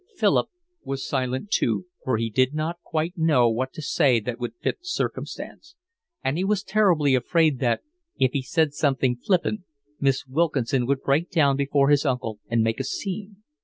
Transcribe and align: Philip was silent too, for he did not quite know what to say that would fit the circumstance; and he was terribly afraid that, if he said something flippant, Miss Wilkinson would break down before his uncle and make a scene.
Philip 0.17 0.49
was 0.83 1.07
silent 1.07 1.51
too, 1.51 1.85
for 2.03 2.17
he 2.17 2.31
did 2.31 2.55
not 2.55 2.81
quite 2.81 3.19
know 3.19 3.47
what 3.47 3.71
to 3.73 3.83
say 3.83 4.19
that 4.21 4.39
would 4.39 4.55
fit 4.55 4.79
the 4.79 4.85
circumstance; 4.87 5.75
and 6.23 6.39
he 6.39 6.43
was 6.43 6.63
terribly 6.63 7.13
afraid 7.13 7.59
that, 7.59 7.81
if 8.17 8.31
he 8.31 8.41
said 8.41 8.73
something 8.73 9.15
flippant, 9.15 9.61
Miss 9.99 10.25
Wilkinson 10.25 10.87
would 10.87 11.03
break 11.03 11.29
down 11.29 11.55
before 11.55 11.89
his 11.89 12.03
uncle 12.03 12.39
and 12.49 12.63
make 12.63 12.79
a 12.79 12.83
scene. 12.83 13.43